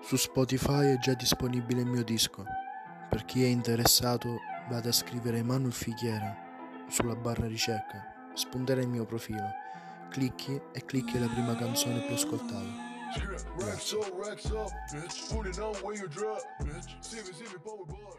[0.00, 2.44] Su Spotify è già disponibile il mio disco.
[3.08, 6.34] Per chi è interessato, vada a scrivere Manuel Fighiera
[6.88, 9.50] sulla barra ricerca, spunterà il mio profilo,
[10.08, 12.86] clicchi e clicchi la prima canzone più ascoltata.
[13.58, 15.34] Racks up, racks up, bitch.
[15.34, 16.96] Put it on where you drop, bitch.
[17.00, 18.16] See me, see me, power boy.